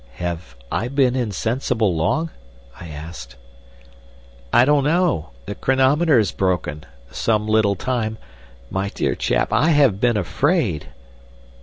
[0.15, 2.31] "Have I been insensible long?"
[2.79, 3.35] I asked.
[4.51, 6.85] "I don't know—the chronometer is broken.
[7.11, 8.17] Some little time....
[8.71, 9.53] My dear chap!
[9.53, 10.87] I have been afraid..."